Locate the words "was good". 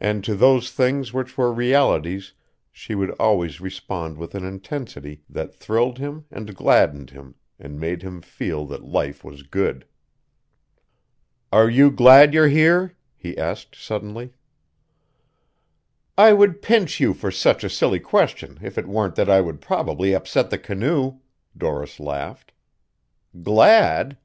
9.22-9.84